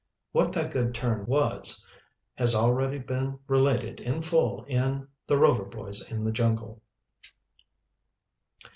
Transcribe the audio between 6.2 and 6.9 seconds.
the Jungle."